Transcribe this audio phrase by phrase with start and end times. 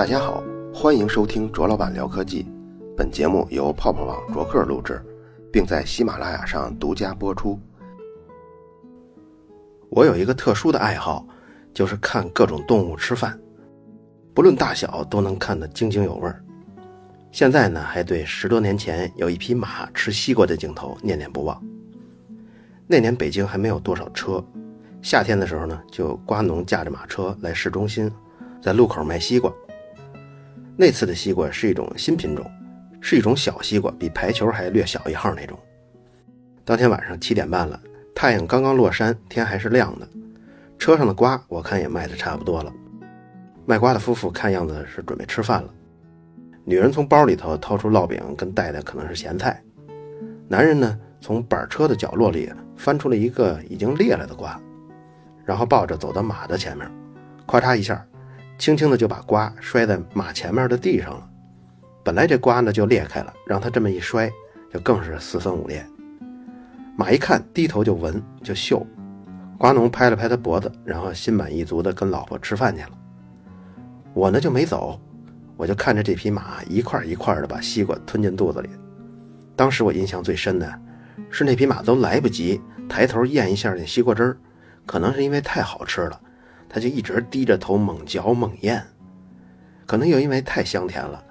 [0.00, 0.42] 大家好，
[0.72, 2.46] 欢迎收听卓老板聊科技。
[2.96, 4.98] 本节目由泡泡网卓克录制，
[5.52, 7.60] 并在喜马拉雅上独家播出。
[9.90, 11.26] 我有一个特殊的爱好，
[11.74, 13.38] 就是看各种动物吃饭，
[14.32, 16.42] 不论大小都能看得津津有味儿。
[17.30, 21.62] 现在呢，还对十多年前有一匹马吃西瓜的镜头念念不忘。
[22.86, 24.42] 那年北京还没有多少车，
[25.02, 28.10] 夏天的时候呢，就瓜农驾着马车来市中心，
[28.62, 29.52] 在路口卖西瓜。
[30.76, 32.44] 那次的西瓜是一种新品种，
[33.00, 35.58] 是一种小西瓜，比排球还略小一号那种。
[36.64, 37.80] 当天晚上七点半了，
[38.14, 40.08] 太阳刚刚落山，天还是亮的。
[40.78, 42.72] 车上的瓜我看也卖的差不多了，
[43.66, 45.74] 卖瓜的夫妇看样子是准备吃饭了。
[46.64, 49.62] 女人从包里头掏出烙饼跟带的可能是咸菜，
[50.48, 54.58] 男人呢从板车的角落里翻出了一个已经裂了的瓜，
[55.44, 56.90] 然后抱着走到马的前面，
[57.46, 58.06] 咔嚓一下，
[58.60, 61.26] 轻轻的就把瓜摔在马前面的地上了。
[62.04, 64.30] 本来这瓜呢就裂开了，让他这么一摔，
[64.70, 65.82] 就更是四分五裂。
[66.94, 68.86] 马一看，低头就闻就嗅，
[69.56, 72.90] 瓜农拍了拍他脖子，然后心满意足的跟老婆吃饭去了。
[74.12, 75.00] 我呢就没走。
[75.56, 78.68] 我就看着这匹马一块一块的把西瓜吞进肚子里，
[79.56, 80.80] 当时我印象最深的，
[81.30, 84.36] 是那匹马都来不及抬头咽一下那西瓜汁儿，
[84.84, 86.20] 可能是因为太好吃了，
[86.72, 88.80] 他就一直低着头猛嚼猛咽，
[89.86, 91.22] 可能又因为太香甜了，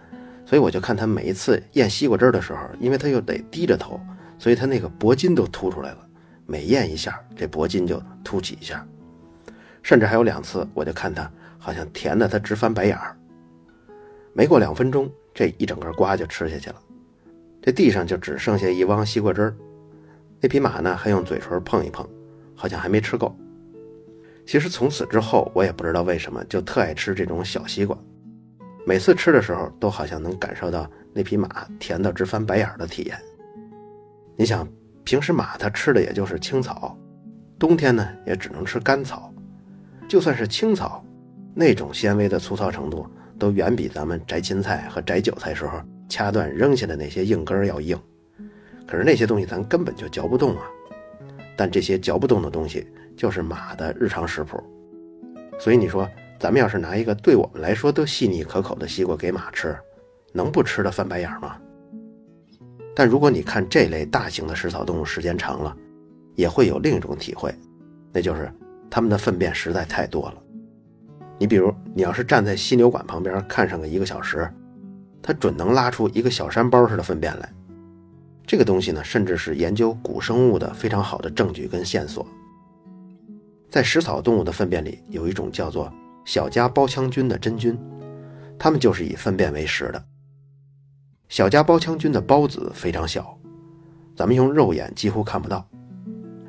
[0.46, 3.98] 所以我就看他每一次咽西瓜汁的时候，因为他又得低着头，
[4.38, 6.08] 所以他那个脖筋都凸出来了，
[6.46, 8.86] 每咽一下这脖筋就凸起一下，
[9.82, 13.18] 甚至还有两次，我就看他好像甜的他直翻白眼儿。
[14.34, 16.76] 没过两分钟，这一整个瓜就吃下去了，
[17.62, 19.56] 这地上就只剩下一汪西瓜汁儿。
[20.42, 22.08] 那匹马呢，还用嘴唇碰一碰，
[22.56, 23.34] 好像还没吃够。
[24.50, 27.96] 其实从此之后，我也不知道为什么，就特爱吃这种小西瓜。
[28.84, 31.48] 每次吃的时候，都好像能感受到那匹马
[31.78, 33.16] 甜到直翻白眼的体验。
[34.36, 34.68] 你想，
[35.04, 36.98] 平时马它吃的也就是青草，
[37.60, 39.32] 冬天呢也只能吃干草，
[40.08, 41.06] 就算是青草，
[41.54, 43.06] 那种纤维的粗糙程度。
[43.38, 45.80] 都远比咱们摘芹菜和摘韭菜时候
[46.10, 47.96] 掐断扔下的那些硬根要硬，
[48.88, 50.64] 可是那些东西咱根本就嚼不动啊。
[51.56, 52.88] 但这些嚼不动的东西
[53.20, 54.64] 就是马的日常食谱，
[55.60, 56.10] 所以你说
[56.40, 59.78] 咱们要是拿一个对我们来说都细腻可口的西瓜给马吃，
[60.32, 61.58] 能不吃的翻白眼吗？
[62.96, 65.76] 但如果你看这类大型的食草动物时间长了，
[66.36, 67.54] 也会有另一种体会，
[68.14, 68.50] 那就是
[68.90, 70.36] 它们的粪便实在太多了。
[71.38, 74.50] 你比如，你要是站在犀牛馆旁边看上个一个小时，
[75.22, 77.54] 它准能拉出一个小山包似的粪便来。
[78.48, 82.26] 这个东西呢，甚至是研究古生物的非常好的证据跟线索。
[83.70, 85.94] 在食草动物的粪便里，有一种叫做
[86.26, 87.78] 小家包腔菌的真菌，
[88.58, 90.04] 它们就是以粪便为食的。
[91.28, 93.38] 小家包腔菌的孢子非常小，
[94.16, 95.68] 咱们用肉眼几乎看不到。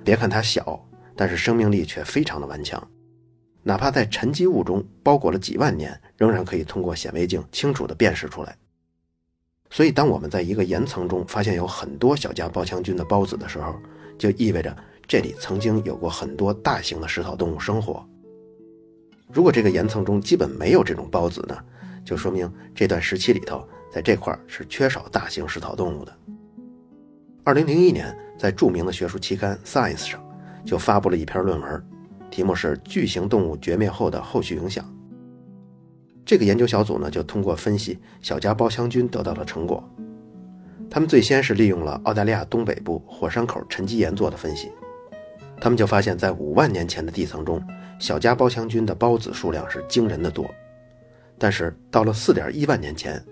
[0.02, 0.82] 别看它小，
[1.14, 2.82] 但是生命力却非常的顽强。
[3.62, 8.56] 哪怕在沉积物中包裹了几万年，仍然可以通过显微镜清楚地辨识出来。
[9.68, 13.76] 所以，当我们在一个岩层中发现有很多小家包腔菌的孢子的时候，
[14.18, 14.74] 就意味着
[15.10, 18.06] 这里曾经有过很多大型的食草动物生活。
[19.32, 21.58] 如果这个岩层中基本没有这种孢子呢，
[22.04, 26.16] 就说明这段时期里头，在这块是缺少大型食草动物的。
[27.42, 30.22] 二零零一年，在著名的学术期刊《Science》上，
[30.64, 31.86] 就发布了一篇论文。
[32.30, 34.88] 题目是巨型动物绝灭后的后续影响。
[36.24, 39.82] 这个研究小组呢，就通过分析小家包厢菌得到了成果。
[40.88, 44.70] 他们最先是利用了澳大利亚东北部火山口沉积岩做的分析，
[45.60, 47.62] 他们就发现，在五万年前的地层中，
[47.98, 50.50] 小家包腔菌的孢子数量是惊人的多。
[51.38, 53.22] 但是到了四点一万年前，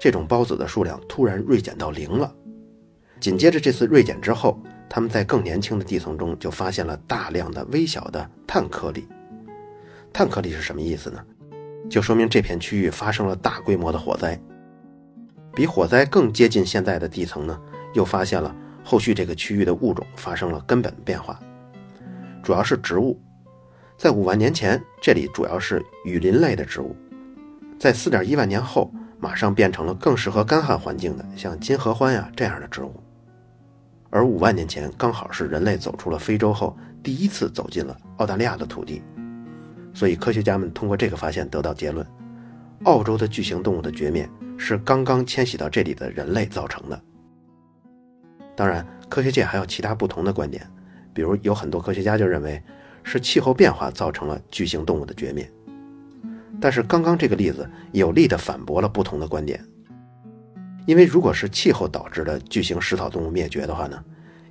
[0.00, 2.32] 这种孢子的数量突然锐减到零了。
[3.18, 4.58] 紧接着这次锐减之后，
[4.88, 9.06] 他们在更年轻的地层中就发现了大量的微小的碳颗粒。
[10.12, 11.22] 碳颗粒是什么意思呢？
[11.88, 14.40] 就说明这片区域发生了大规模的火灾。
[15.54, 17.60] 比火灾更接近现在的地层呢，
[17.92, 18.54] 又发现了
[18.84, 21.38] 后续这个区域的物种发生了根本变化，
[22.50, 23.16] 主要是植物。
[23.96, 26.96] 在五万年前，这里主要是雨林类的植物；
[27.78, 32.92] 在四点一万年后，马上变成了更适合干旱环境的，像金合欢呀这样的植物。
[34.10, 39.00] 而五万年前刚好是人类走出了非洲后第一次走进了澳大利亚的土地，
[39.94, 42.04] 所以科学家们通过这个发现得到结论：
[42.82, 47.00] 澳洲的巨型动物的绝灭是刚刚迁徙到这里的人类造成的。
[48.56, 50.68] 当然，科学界还有其他不同的观点，
[51.12, 52.62] 比如有很多科学家就认为
[53.02, 55.50] 是气候变化造成了巨型动物的绝灭。
[56.60, 59.64] 但是刚刚这个例子有力地反驳了不同的观点，
[60.86, 64.04] 因为如果是气候导致的巨型食草动物灭绝的话呢，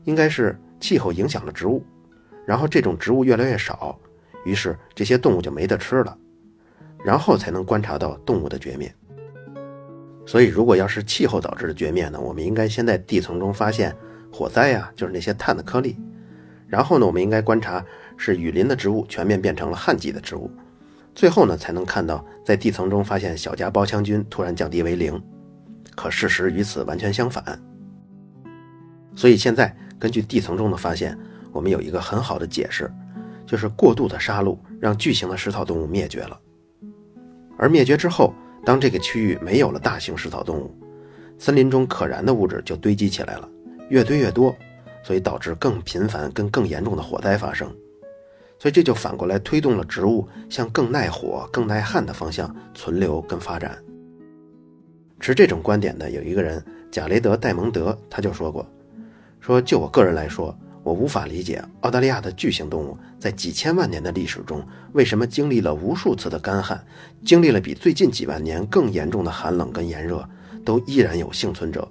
[0.05, 1.85] 应该是气候影响了植物，
[2.45, 3.95] 然后这种植物越来越少，
[4.43, 6.17] 于是这些动物就没得吃了，
[7.05, 8.93] 然后才能观察到动物的绝灭。
[10.25, 13.95] 所以，如果要是气候导致的绝灭呢，我们应该先在地层中发现
[14.31, 15.95] 火灾呀，就是那些碳的颗粒，
[16.69, 17.83] 然后呢，我们应该观察
[18.15, 20.49] 是雨林的植物全面变成了旱季的植物。
[21.15, 25.21] 最后呢，才能看到在地层中发现小家包腔菌突然降低为零，
[25.95, 27.59] 可事实与此完全相反。
[29.15, 31.17] 所以现在根据地层中的发现，
[31.51, 32.89] 我们有一个很好的解释，
[33.45, 36.39] 就是过度的杀戮让巨型的食草动物灭绝了。
[37.57, 38.33] 而灭绝之后，
[38.63, 40.73] 当这个区域没有了大型食草动物，
[41.37, 43.49] 森林中可燃的物质就堆积起来了，
[43.89, 44.55] 越堆越多，
[45.03, 47.67] 所以导致更频繁跟更严重的火灾发生。
[48.57, 53.77] 所以这就反过来推动了植物向更耐火、更耐旱的方向存留跟发展。
[55.19, 58.65] 持这种观点的有一个人，贾雷德·戴蒙德，他就说过
[59.39, 66.81] ：“说就我个人来说，我无法理解澳大利亚的巨型动物在几千万年的历史中，为什么经历了无数次的干旱，
[67.25, 70.27] 经历了比最近几万年更严重的寒冷跟炎热，
[70.65, 71.87] 都依然有幸存者，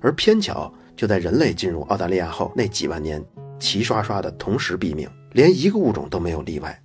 [0.00, 3.24] 而偏巧就在人类进入澳大利亚后那几万年，
[3.58, 6.82] 齐刷刷的同时毙命。”连一个物种都没有例外。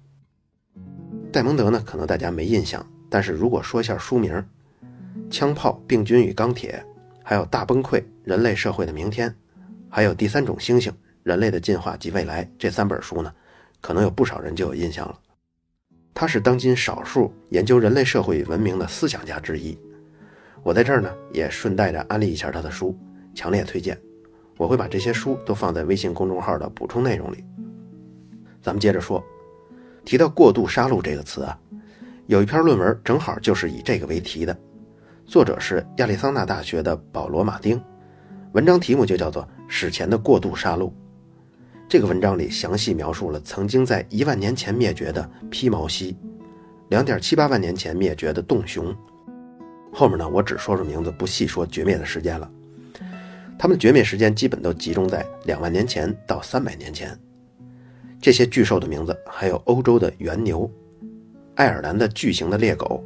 [1.31, 1.81] 戴蒙德呢？
[1.83, 4.31] 可能大家没印象，但是如果说一下书名，
[5.31, 6.79] 《枪炮、病菌与钢铁》，
[7.23, 9.27] 还有《大崩溃：人类社会的明天》，
[9.89, 10.93] 还有《第三种猩猩：
[11.23, 13.33] 人类的进化及未来》这三本书呢，
[13.81, 15.19] 可能有不少人就有印象了。
[16.13, 19.75] 他是当今少数研究人类社会与文明的思想家之一。
[20.61, 22.95] 我在这儿呢，也顺带着安利一下他的书，
[23.35, 23.95] 强烈推荐。
[24.57, 27.43] 我会把这些书都放在微信公众号的补充内容里。
[28.61, 29.21] 咱们接着说，
[30.05, 31.59] 提到“过度杀戮”这个词啊，
[32.27, 34.57] 有一篇论文正好就是以这个为题的，
[35.25, 37.79] 作者是亚利桑那大学的保罗·马丁，
[38.53, 40.87] 文章题目就叫做《史前的过度杀戮》。
[41.89, 46.17] 这个文章里详细描述了曾经在一万年前灭绝的披毛犀，
[46.89, 48.95] 两点七八万年前灭绝的洞熊。
[49.93, 52.49] 后面呢，我只说说名字，不细说绝灭的时间了。
[53.57, 57.17] 它们绝灭时间基本都集中在两万年前到三百年前。
[58.21, 60.69] 这些巨兽的名字还有欧洲的原牛、
[61.55, 63.03] 爱尔兰的巨型的猎狗、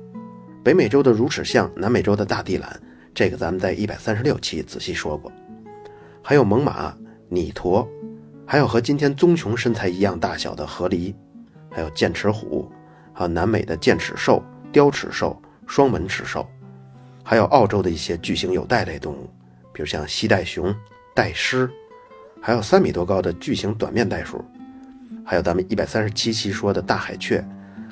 [0.64, 2.80] 北美洲的乳齿象、南美洲的大地懒，
[3.14, 5.32] 这个咱们在一百三十六期仔细说过。
[6.22, 6.94] 还有猛犸、
[7.28, 7.88] 拟驼，
[8.46, 11.14] 还有和今天棕熊身材一样大小的河狸，
[11.70, 12.72] 还有剑齿虎，
[13.14, 16.48] 还有南美的剑齿兽、雕齿兽、双门齿兽，
[17.24, 19.30] 还有澳洲的一些巨型有袋类动物，
[19.80, 20.76] 比如像西袋熊、
[21.16, 21.70] 袋狮，
[22.42, 24.44] 还有三米多高的巨型短面袋鼠。
[25.26, 27.42] 还有咱们一百三十七期说的大海雀，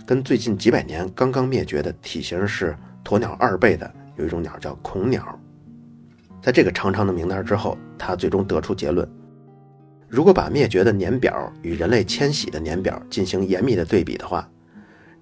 [0.06, 2.76] 跟最近几百年刚刚灭绝的体型是
[3.06, 5.40] 鸵鸟二倍的有一种鸟叫恐鸟。
[6.42, 9.10] 在这个长长的名单之后，他最终得出结论：
[10.10, 14.46] 如果把灭绝的年表与人类迁徙的年表进行严密的对比的话，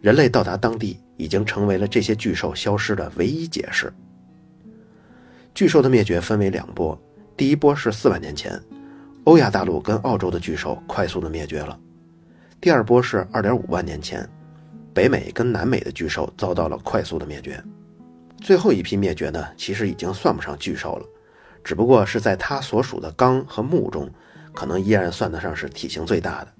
[0.01, 3.94] 人类到达当地已经成为了这些巨兽消失的唯一解释。
[5.56, 7.02] 巨兽的灭绝分为两波，
[7.38, 8.62] 第一波是四万年前，
[9.24, 11.80] 欧亚大陆跟澳洲的巨兽快速的灭绝了。
[12.60, 14.30] 第二波是二点五万年前，
[14.94, 17.64] 北美跟南美的巨兽遭到了快速的灭绝。
[18.42, 21.06] 最后一批灭绝呢，其实已经算不上巨兽了，
[21.64, 24.09] 只不过是在它所属的纲和目中，
[24.54, 26.54] 可能依然算得上是体型最大的。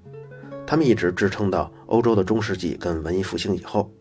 [0.66, 3.92] 它们一直支撑到欧洲的中世纪跟文艺复兴以后。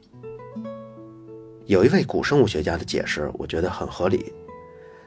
[1.65, 4.31] 有一位古生物学家的解释，我觉得很合理。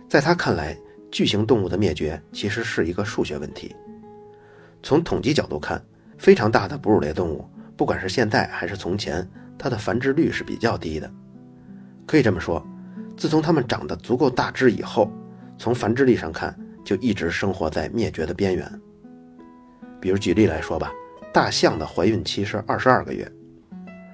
[0.08, 0.76] 在他看来，
[1.10, 3.74] 巨型动物的灭绝其实是一个数学问题。
[4.82, 5.80] 从统计角度看。
[6.18, 9.24] 非常大的哺乳类动物，不管是现在还是从前，
[9.56, 11.08] 它的繁殖率是比较低的。
[12.04, 12.60] 可以这么说，
[13.16, 15.08] 自从它们长得足够大只以后，
[15.56, 18.68] 从繁殖力上看，就一直生活在灭绝的边缘。
[20.00, 20.92] 比如举例来说吧，
[21.32, 23.30] 大象的怀孕期是二十二个月，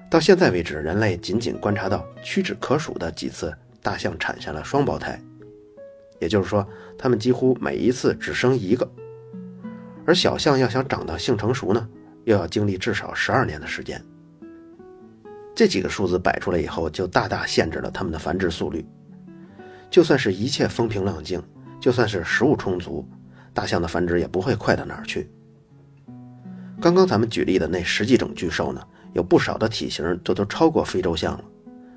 [0.07, 5.19] 到现在为止，人类仅仅观察到屈指可数的几次大象产下了双胞胎，
[6.19, 6.67] 也就是说，
[6.97, 8.89] 它们几乎每一次只生一个。
[10.05, 11.87] 而小象要想长到性成熟呢，
[12.25, 14.03] 又要经历至少十二年的时间。
[15.55, 18.85] 这几个数字摆出来以后，就大大限制了它们的繁殖速率。
[19.89, 21.41] 就算是一切风平浪静，
[21.79, 23.07] 就算是食物充足，
[23.53, 25.29] 大象的繁殖也不会快到哪儿去。
[26.81, 28.81] 刚刚咱们举例的那十几种巨兽呢，
[29.13, 31.43] 有不少的体型都都超过非洲象了，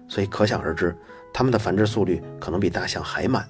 [0.07, 0.97] 所以可想而知，
[1.33, 3.45] 它们的繁殖速率可能比大象还慢。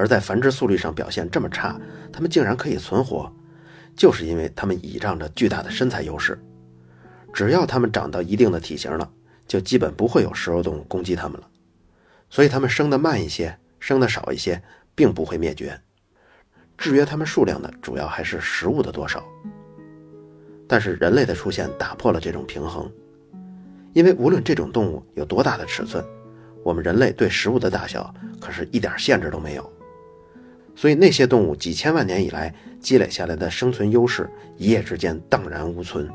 [0.00, 1.78] 而在繁殖速率上表现这么差，
[2.10, 3.30] 它们竟然可以存活。
[3.94, 6.42] 就是因为它们倚仗着巨大的身材优势，
[7.34, 9.06] 只要它们长到一定的体型了，
[9.46, 11.46] 就基本不会有食肉动物攻击它们了。
[12.30, 14.62] 所以它们生的慢一些，生的少一些，
[14.94, 15.78] 并不会灭绝。
[16.78, 19.22] 制约它们数量的主要还是食物的多少。
[20.66, 22.90] 但是人类的出现打破了这种平衡，
[23.92, 26.02] 因为无论这种动物有多大的尺寸，
[26.64, 29.72] 我们人类对食物的大小可是一点限制都没有。
[30.74, 36.08] 所以那些动物几千万年以来积累下来的生存优势，一夜之间荡然无存。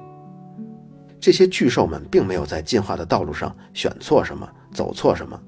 [1.20, 5.40] 这些巨兽们并没有在进化的道路上选错什么，走错什么，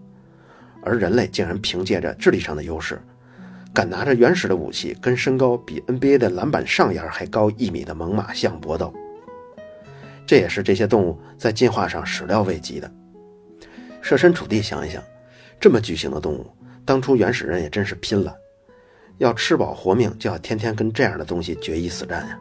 [0.83, 3.01] 而人类竟然凭借着智力上的优势。
[3.73, 8.91] 敢拿着原始的武器跟身高比 NBA 的篮板上沿还高一米的猛犸象搏斗，
[10.25, 12.91] 这也是这些动物在进化上始料未及的。
[14.01, 15.03] 设身处地想一想，
[15.59, 16.47] 这么巨型的动物，
[16.85, 18.33] 当初原始人也真是拼了，
[19.17, 22.39] 要吃饱活命就要天天跟这样的东西决一死战呀。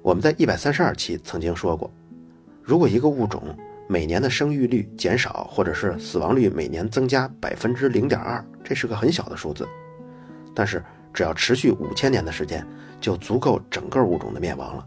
[0.00, 1.90] 我们在一百三十二期曾经说过，
[2.62, 3.42] 如果一个物种，
[3.88, 9.66] 每年的生育率减少，或者是死亡率每年增加百分之零点二，这是个很小的数字，
[10.54, 10.82] 但是
[11.12, 12.66] 只要持续五千年的时间，
[13.00, 14.84] 就足够整个物种的灭亡了。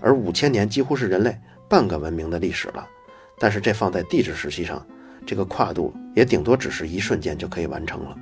[0.00, 2.86] 而五千年几乎是人类半个文明的历史了，
[3.38, 4.84] 但是这放在地质时期上，
[5.26, 8.16] 这个跨度也顶多只是一瞬间就可以完成了。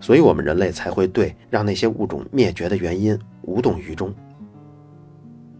[0.00, 4.12] 所以，我们人类才会对让那些物种灭绝的原因无动于衷。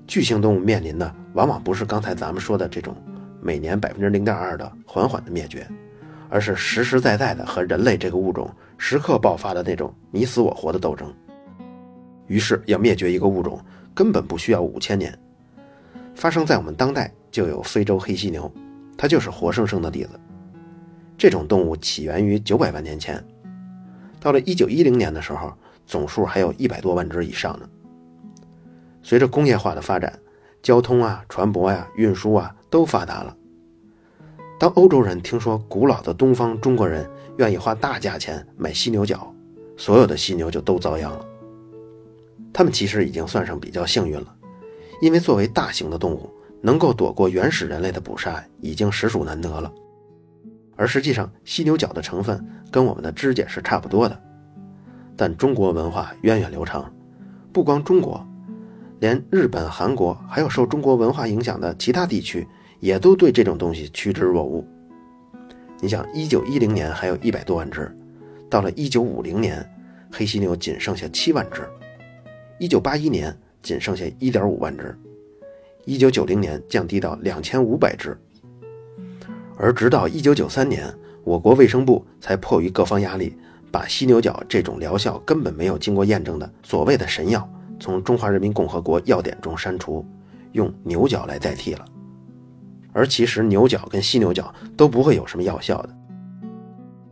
[0.06, 2.97] 巨型动物面临的往往不是刚才咱们说的这种
[3.40, 5.68] 每年百分之零点二的缓缓的灭绝，
[6.28, 11.12] 而是实实在在的和人类这个物种时刻爆发的那种你死我活的斗争。
[12.26, 13.61] 于是，要灭绝一个物种
[13.94, 15.16] 根本不需要五千年，
[16.14, 18.50] 发生在我们当代就有非洲黑犀牛，
[18.97, 20.18] 它就是活生生的例子。
[21.18, 23.23] 这种动物起源于九百万年前，
[24.21, 25.53] 到了一九一零年的时候，
[25.87, 27.69] 总数还有一百多万只以上呢。
[29.03, 30.17] 随着工业化的发展，
[30.62, 33.35] 交通啊、船舶呀、运输啊都发达了。
[34.59, 37.09] 当欧洲人听说古老的东方中国人
[37.39, 39.35] 愿意花大价钱买犀牛角，
[39.77, 41.27] 所有的犀牛就都遭殃了。
[42.53, 44.35] 他们其实已经算上比较幸运了，
[45.00, 46.29] 因为作为大型的动物，
[46.61, 49.73] 能够躲过原始人类的捕杀已经实属难得了。
[50.81, 54.19] 而实际上，犀牛角的成分跟我们的指甲是差不多的。
[55.15, 56.91] 但中国文化源远流长，
[57.53, 58.27] 不光中国。
[58.99, 64.65] 连日本、韩国，还有受中国文化影响的其他地区，也都对这种东西趋之若鹜。
[65.83, 67.95] 你想，一九一零年还有一百多万只，
[68.49, 69.63] 到了一九五零年，
[70.11, 71.61] 黑犀牛仅剩下七万只；
[72.59, 74.87] 一九八一年仅剩下一点五万只；
[75.85, 78.17] 一九九零年降低到两千五百只。
[79.62, 80.90] 而直到一九九三年，
[81.23, 83.37] 我国卫生部才迫于各方压力，
[83.71, 87.47] 把犀牛角这种疗效根本没有经过验证的所谓的神药。
[87.79, 90.02] 从中华人民共和国药典中删除，
[90.52, 91.85] 用牛角来代替了。
[92.95, 95.90] 而其实牛角跟犀牛角都不会有什么药效的。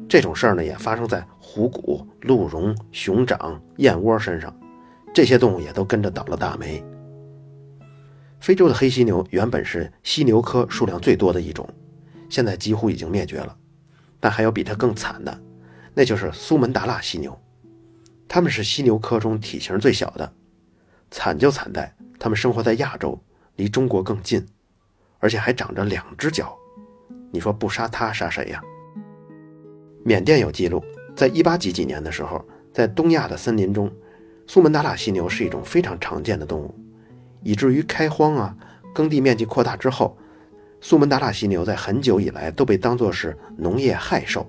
[0.09, 4.55] 这种事儿呢，也发生在虎骨、鹿茸、熊掌、燕窝身上，
[5.12, 6.83] 这些动物也都跟着倒了大霉。
[8.40, 11.69] 非洲的黑犀牛原本是犀牛科数量最多的一种，
[12.28, 13.56] 现在几乎已经灭绝了。
[14.20, 15.40] 但还有比它更惨的，
[15.94, 17.38] 那就是苏门答腊犀牛，
[18.26, 20.32] 它们是犀牛科中体型最小的。
[21.11, 23.18] 惨就惨在，它们生活在亚洲，
[23.56, 24.44] 离中国更近，
[25.20, 26.56] 而且还长着两只脚。
[27.30, 28.61] 你说不杀它，杀谁呀？
[30.04, 30.82] 缅甸有记录，
[31.14, 33.90] 在一八几几年的时候，在东亚的森林中，
[34.47, 36.75] 苏门答腊犀牛是一种非常常见的动物，
[37.42, 38.56] 以至于开荒啊，
[38.92, 40.18] 耕地面积扩大之后，
[40.80, 44.49] 苏门答腊犀牛在很久以来都被当作是农业害兽，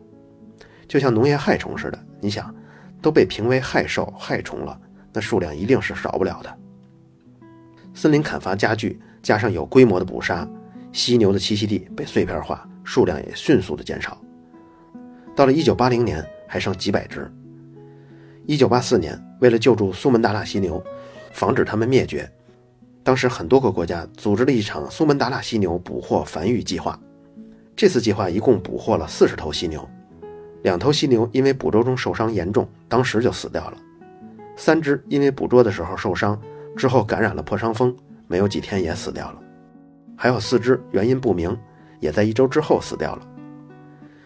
[0.88, 2.00] 就像农业害虫似的。
[2.22, 2.54] 你想，
[3.02, 4.80] 都被评为害兽害虫了。
[5.12, 6.58] 那数量一定是少不了的。
[7.96, 10.48] 森林砍伐加剧，加上有规模的捕杀，
[10.92, 14.22] 犀牛的栖息地被碎片化，数量也迅速的减少。
[15.36, 17.30] 到了1980年，还剩几百只。
[18.48, 20.84] 1984年，为了救助苏门答腊犀牛，
[21.32, 22.30] 防止它们灭绝，
[23.10, 26.96] 当时很多个国家组织了一场苏门答腊犀牛捕获繁育计划。
[27.76, 29.84] 这次计划一共捕获了四十头犀牛，
[30.62, 33.78] 两头犀牛因为捕捉中受伤严重，当时就死掉了。
[34.56, 36.40] 三只因为捕捉的时候受伤，
[36.78, 37.98] 之后感染了破伤风，
[38.28, 39.40] 没有几天也死掉了。
[40.16, 41.58] 还有四只原因不明，
[42.00, 43.28] 也在一周之后死掉了。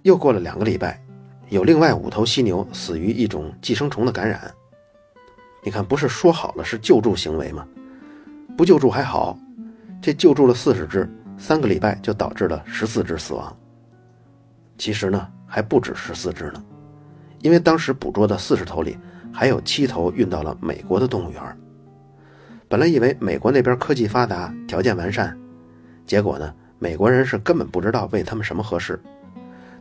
[0.02, 1.02] 又过了两个礼拜，
[1.48, 4.54] 有另外五头犀牛死于一种寄生虫的感染。
[5.64, 7.66] 你看，不是说好了是救助行为吗？
[8.58, 9.38] 不救助还好，
[10.02, 13.56] 这救助了四十只，三个礼拜就导致了十四只死亡。
[14.78, 16.64] 其实呢，还不止十四只呢，
[17.40, 18.98] 因为当时捕捉的四十头里。
[19.36, 21.42] 还有七头运到了美国的动物园。
[22.70, 25.36] 本来以为美国那边科技发达，条件完善，
[26.06, 29.02] 结果呢，美国人是根本不知道喂它们什么合适。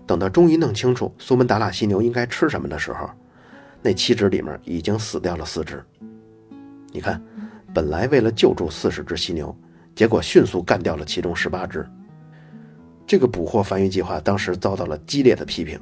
[0.07, 3.11] 等到终于弄清楚苏门答腊犀牛应该吃什么的时候，
[3.83, 5.85] 那七只里面已经死掉了四只。
[6.91, 7.23] 你看，
[7.75, 9.55] 本来为了救助四十只犀牛，
[9.95, 11.89] 结果迅速干掉了其中十八只。
[13.07, 15.81] 这个捕获繁育计划当时遭到了激烈的批评。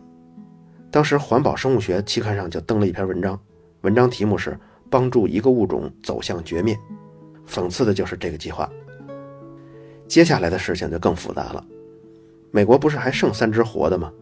[0.91, 3.39] 当时《环保生物学》期刊上就登了一篇文章，
[3.83, 4.59] 文章题目是
[4.91, 6.77] “帮助一个物种走向绝灭”，
[7.47, 8.69] 讽刺的就是这个计划。
[10.09, 11.65] 接下来的事情就更复杂了。
[12.51, 14.13] 美国不是还剩三只活的吗？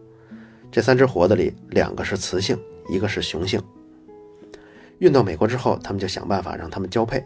[0.71, 2.55] 这三只活的里，两个是雌性，
[2.87, 3.59] 一个是雄性。
[4.99, 7.25] 运到美国之后，他们就想办法让它们交配。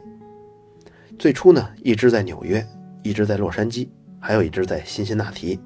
[1.18, 2.66] 最初呢，一只在纽约，
[3.04, 3.88] 一只在洛杉矶，
[4.20, 5.60] 还有一只在辛辛那提。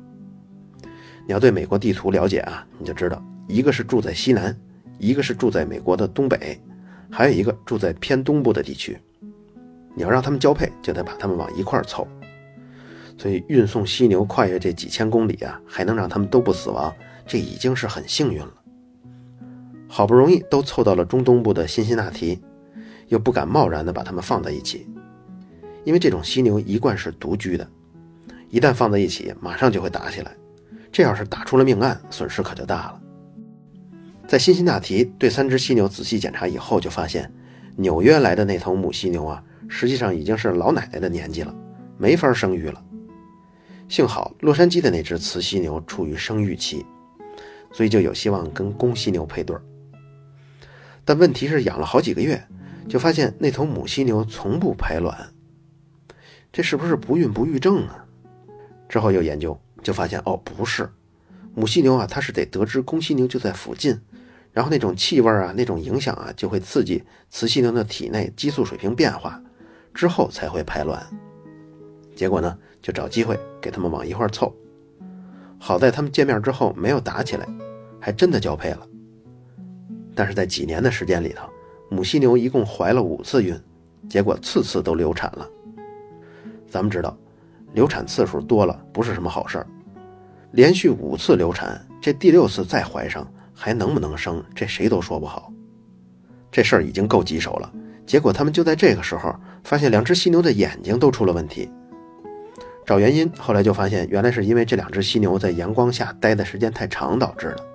[1.26, 4.56] 你要对美国地图了解啊，你就知道，一个是住在西南，
[5.00, 6.60] 一个是住在美国的东北，
[7.10, 8.98] 还有一个住在偏东部的地区。
[9.96, 12.08] 你要让他们交配，就得把他们往一块凑。
[13.18, 16.94] 所以运送犀牛跨越这几千公里啊，还能让他们都不死亡，
[17.26, 18.54] 这已经是很幸运了。
[19.88, 22.40] 好不容易都凑到了中东部的辛辛那提，
[23.08, 24.88] 又不敢贸然的把它们放在一起，
[25.88, 27.66] 因为这种犀牛一贯是独居的，
[28.50, 30.36] 一旦放在一起，马上就会打起来。
[30.92, 33.02] 这要是打出了命案，损失可就大了。
[34.28, 37.32] 在辛辛那提对三只犀牛仔细检查以后，就发现
[37.78, 41.56] 纽约来的那头母犀牛啊，实际上已经是老奶奶的年纪了，
[41.98, 42.84] 没法生育了。
[43.88, 46.86] 幸好洛杉矶的那只雌犀牛处于生育期，
[47.72, 49.56] 所以就有希望跟公犀牛配对。
[51.06, 52.46] 但问题是养了好几个月，
[52.90, 55.18] 就发现那头母犀牛从不排卵，
[56.58, 58.04] 这是不是不孕不育症啊？
[58.90, 60.90] 之后又研究，就发现哦，不是，
[61.54, 63.96] 母犀牛啊，它是得得知公犀牛就在附近，
[64.52, 69.40] 然后那种气味啊，那种影响啊，就会刺激雌犀牛的体内激素水平变化，
[69.94, 71.06] 之后才会排卵。
[72.16, 72.58] 结果呢？
[72.82, 74.52] 就找机会给他们往一块凑，
[75.60, 77.48] 好在他们见面之后没有打起来，
[78.00, 78.88] 还真的交配了。
[80.16, 81.48] 但是在几年的时间里头，
[81.92, 83.56] 母犀牛一共怀了五次孕，
[84.10, 85.48] 结果次次都流产了。
[86.70, 87.18] 咱们知道，
[87.74, 89.68] 流产次数多了不是什么好事儿，
[90.52, 95.52] 连续五次流产，这第六次再怀上还能不能生，这谁都说不好。
[96.52, 97.72] 这事儿已经够棘手了，
[98.06, 101.70] 结果他们就在这个时候发现两只犀牛的眼睛都出了问题。
[102.86, 107.66] 找原因，后来就发现，原来是因为这两只犀牛在阳光下待的时间太长导致的。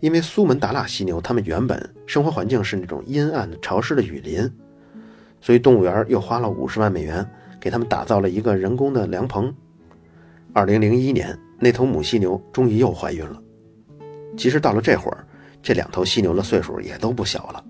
[0.00, 4.50] 因为苏门答腊犀牛，它们原本生活环境是那种阴暗潮湿的雨林，
[5.40, 7.26] 所以动物园又花了五十万美元
[7.60, 9.54] 给他们打造了一个人工的凉棚。
[10.52, 13.40] 二零零一年，那头母犀牛终于又怀孕了。
[14.36, 15.26] 其实到了这会儿，
[15.62, 17.64] 这两头犀牛的岁数也都不小了。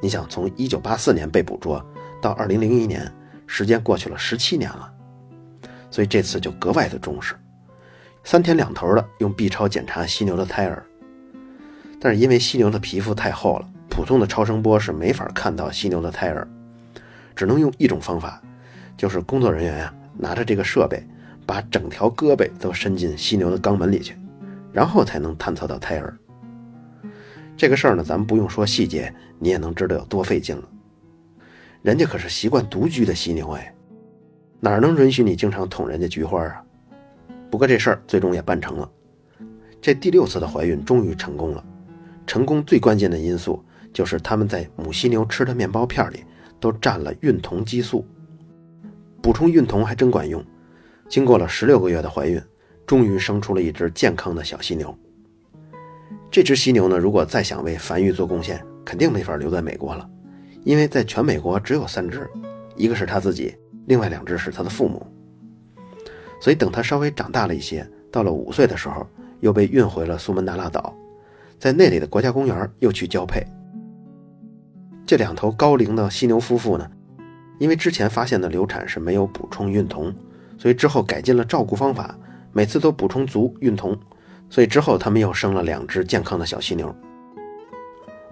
[0.00, 1.84] 你想，从一九八四年被捕捉
[2.22, 3.10] 到二零零一年，
[3.46, 4.90] 时间过去了十七年了。
[5.90, 7.34] 所以这次就格外的重视，
[8.22, 10.84] 三天两头的用 B 超检查犀牛的胎儿。
[12.00, 16.46] 但是因为犀牛的皮肤太厚了，普通的超声波是没法看到犀牛的胎儿，
[17.34, 18.42] 只能用一种方法，
[18.96, 21.02] 就是工作人员呀拿着这个设备，
[21.46, 24.16] 把整条胳膊都伸进犀牛的肛门里去，
[24.72, 26.16] 然后才能探测到胎儿。
[27.56, 30.68] 这个事儿呢，咱们不用说细节，你也能知道有多费劲了。
[31.82, 33.74] 人家可是习惯独居的犀牛哎。
[34.60, 36.64] 哪能允许你经常捅人家菊花啊？
[37.50, 38.90] 不过这事儿最终也办成了，
[39.80, 41.62] 这第六次的怀孕终于成功了。
[42.26, 46.24] 成功最关键的因素就是他们在母犀牛吃的面包片里
[46.58, 48.06] 都蘸了孕酮激素，
[49.24, 50.44] 补充孕酮还真管用。
[51.08, 52.38] 经过了十六个月的怀孕，
[52.86, 54.94] 终于生出了一只健康的小犀牛。
[56.30, 60.06] 这只犀牛呢，如果再想为繁育做贡献，肯定没法留在美国了，
[60.62, 62.28] 因为在全美国只有三只，
[62.76, 63.56] 一个是他自己。
[63.86, 65.06] 另外两只是他的父母，
[66.38, 69.06] 所以等他稍微长大了一些，到了五岁的时候，
[69.40, 70.94] 又被运回了苏门答腊岛，
[71.58, 73.42] 在那里的国家公园又去交配。
[75.06, 76.90] 这两头高龄的犀牛夫妇呢，
[77.58, 80.12] 因为之前发现的流产是没有补充孕酮，
[80.58, 82.18] 所以之后改进了照顾方法，
[82.52, 83.98] 每次都补充足孕酮，
[84.50, 86.94] 所以之后他们又生了两只健康的小犀牛。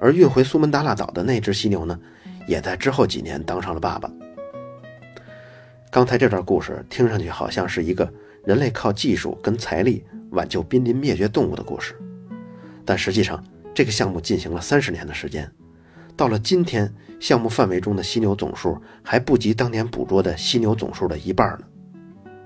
[0.01, 1.99] 而运回苏门答腊岛的那只犀牛呢，
[2.49, 4.11] 也在之后几年当上了爸爸。
[5.91, 8.13] 刚才这段故事听上去好像是一个
[8.45, 11.95] 人类靠技术跟财力挽救濒临灭绝动物的故事，
[12.85, 15.49] 但实际上这个项目进行了三十年的时间，
[16.23, 21.65] 到了今天，项目范围中的犀牛总数还不及当年捕捉的犀牛总数的一半呢。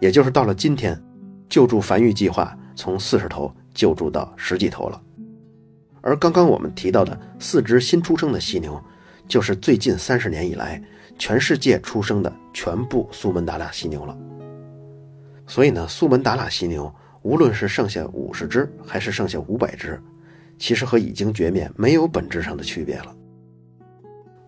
[0.01, 0.99] 也就是到了今天，
[1.47, 4.99] 救助繁育计划从四十头救助到十几头了，
[6.01, 8.83] 而刚刚我们提到的四只新出生的犀牛，
[9.29, 10.83] 就是最近三十年以来。
[11.19, 14.17] 全世界出生的全部苏门答腊犀牛了，
[15.47, 20.01] 所以呢，苏门答腊犀牛无论是剩下五十只还是剩下五百只，
[20.59, 23.15] 其实和已经绝灭没有本质上的区别了。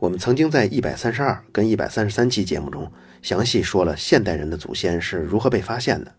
[0.01, 6.15] 我们曾经在一百三十二跟一百三十三期节目中详细说了现代人的祖先是如何被发现的，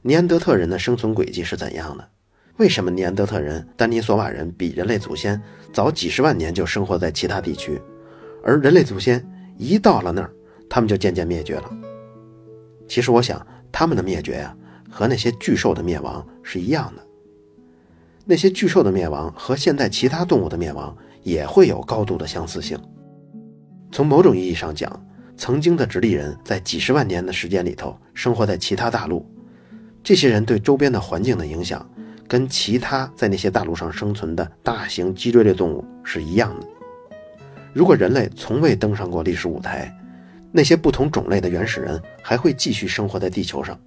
[0.00, 2.08] 尼安德特人的生存轨迹是怎样的，
[2.56, 5.40] 为什么尼安德特人、丹尼索瓦人比人类祖先
[5.74, 7.78] 早几十万年就生活在其他地区，
[8.42, 9.22] 而人类祖先
[9.58, 10.30] 一到了那儿，
[10.70, 11.70] 他们就渐渐灭绝了。
[12.88, 14.56] 其实我想，他们的灭绝呀，
[14.90, 17.02] 和那些巨兽的灭亡是一样的。
[18.24, 22.78] 那些巨兽的灭亡和现代其他动物的灭亡也会有高度的相似性。
[23.92, 24.90] 从某种意义上讲，
[25.36, 29.24] 曾经的直立人在几十万年的时间里头生活在其他大陆，
[30.02, 31.86] 这些人对周边的环境的影响，
[32.26, 36.66] 跟其他在那些大陆上生存的大型脊椎类动物是一样的。
[37.74, 39.94] 如果人类从未登上过历史舞台，
[40.50, 43.78] 那些不同种类的原始人还会继续生活在地球上，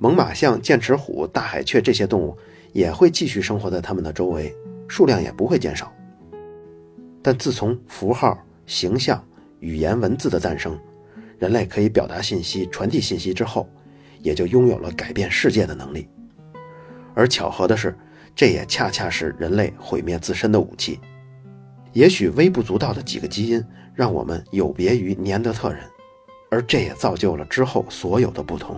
[0.00, 2.36] 猛犸象、剑齿虎、大海雀这些动物
[2.72, 4.52] 也会继续生活在它们的周围，
[4.88, 5.92] 数量也不会减少。
[7.22, 9.22] 但自从符号，形象、
[9.60, 10.78] 语言、文字的诞生，
[11.38, 13.68] 人类可以表达信息、传递信息之后，
[14.20, 16.08] 也就拥有了改变世界的能力。
[17.14, 17.96] 而巧合的是，
[18.34, 20.98] 这也恰恰是人类毁灭自身的武器。
[21.92, 23.62] 也许微不足道的几个基因，
[23.94, 25.80] 让我们有别于尼安德特人，
[26.50, 28.76] 而这也造就了之后所有的不同。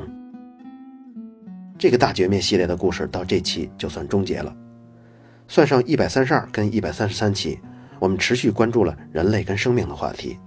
[1.79, 4.55] 这个大绝灭系列的故事到这期就算终结了。
[5.49, 7.59] 算上一百三十二跟一百三十三期。
[7.99, 10.39] 我们持续关注了人类跟生命的话题，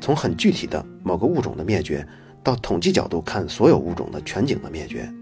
[0.00, 2.06] 从很具体的某个物种的灭绝，
[2.42, 5.12] 到统计角度看所有物种的全景的灭绝，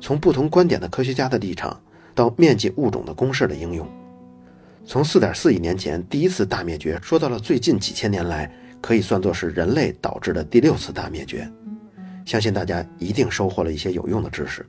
[0.00, 1.80] 从不同观点的科学家的立场，
[2.14, 3.86] 到面积物种的公式的应用，
[4.84, 11.50] 从4.4亿年前第一次大灭绝，说到了最近几千年来可以算作是人类导致的第六次大灭绝，
[12.24, 14.64] 相信大家一定收获了一些有用的知识。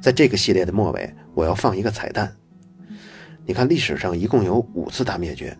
[0.00, 2.34] 在这个系列的末尾，我要放一个彩蛋。
[3.48, 5.56] 你看，历史上一共有五次大灭绝，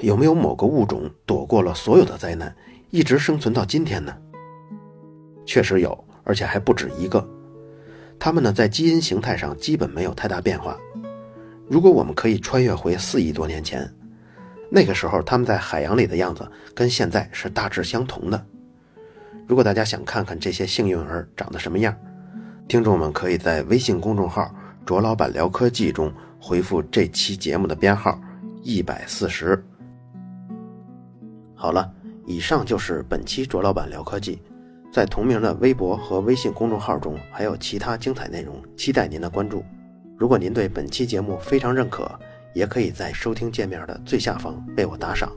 [0.00, 2.56] 有没有某个物种躲过了所有的灾难，
[2.88, 4.16] 一直生存到今天呢？
[5.44, 7.28] 确实有，而且还不止一个。
[8.18, 10.74] 它们呢，在基因形态上基本没有太大变化。
[11.68, 13.86] 如果我们可以穿越回四亿多年前，
[14.70, 18.46] 那个时候它们在海洋里的样子跟现在是大致相同的。
[19.46, 21.94] 如果大家想看看这些幸运儿长得什么样，
[22.66, 24.50] 听众们可以在微信公众号
[24.86, 26.10] “卓老板聊科技”中。
[26.38, 28.20] 回复这期节目的编号
[28.62, 29.62] 一百四十。
[31.54, 31.90] 好了，
[32.26, 34.40] 以上就是本期卓老板聊科技，
[34.92, 39.64] 在同名的微博和微信公众号中还有其他精彩内容，期待您的关注。
[40.16, 42.10] 如果您对本期节目非常认可，
[42.54, 45.30] 也可以在收听界面的最下方为我打赏。